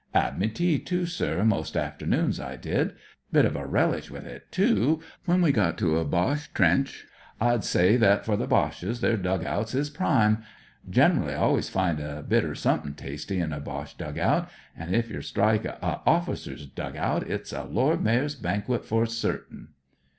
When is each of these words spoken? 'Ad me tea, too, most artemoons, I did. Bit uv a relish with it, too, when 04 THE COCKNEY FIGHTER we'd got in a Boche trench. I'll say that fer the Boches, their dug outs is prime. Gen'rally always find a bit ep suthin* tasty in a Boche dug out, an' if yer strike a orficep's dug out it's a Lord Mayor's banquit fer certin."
'Ad 0.15 0.39
me 0.39 0.47
tea, 0.49 0.79
too, 0.79 1.05
most 1.45 1.75
artemoons, 1.77 2.39
I 2.39 2.55
did. 2.55 2.95
Bit 3.31 3.45
uv 3.45 3.55
a 3.55 3.67
relish 3.67 4.09
with 4.09 4.25
it, 4.25 4.51
too, 4.51 4.65
when 4.65 4.73
04 4.73 4.81
THE 4.81 4.95
COCKNEY 4.95 5.03
FIGHTER 5.05 5.41
we'd 5.43 5.53
got 5.53 5.81
in 5.83 5.95
a 5.95 6.05
Boche 6.09 6.53
trench. 6.55 7.05
I'll 7.39 7.61
say 7.61 7.97
that 7.97 8.25
fer 8.25 8.35
the 8.35 8.47
Boches, 8.47 9.01
their 9.01 9.15
dug 9.15 9.45
outs 9.45 9.75
is 9.75 9.91
prime. 9.91 10.41
Gen'rally 10.89 11.35
always 11.35 11.69
find 11.69 11.99
a 11.99 12.23
bit 12.27 12.43
ep 12.43 12.53
suthin* 12.57 12.95
tasty 12.95 13.39
in 13.39 13.53
a 13.53 13.59
Boche 13.59 13.95
dug 13.95 14.17
out, 14.17 14.49
an' 14.75 14.91
if 14.95 15.07
yer 15.07 15.21
strike 15.21 15.65
a 15.65 16.01
orficep's 16.07 16.65
dug 16.65 16.95
out 16.97 17.29
it's 17.29 17.53
a 17.53 17.61
Lord 17.65 18.01
Mayor's 18.03 18.33
banquit 18.35 18.83
fer 18.83 19.05
certin." 19.05 19.67